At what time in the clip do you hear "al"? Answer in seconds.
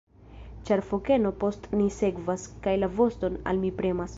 3.53-3.63